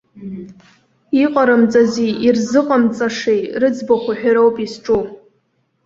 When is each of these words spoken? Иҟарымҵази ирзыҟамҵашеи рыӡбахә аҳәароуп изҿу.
Иҟарымҵази 1.23 2.09
ирзыҟамҵашеи 2.25 3.41
рыӡбахә 3.61 4.09
аҳәароуп 4.13 4.55
изҿу. 4.65 5.01